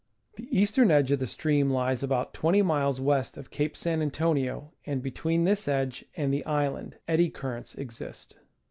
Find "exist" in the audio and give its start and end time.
7.75-8.35